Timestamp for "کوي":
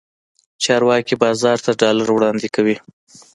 2.55-2.75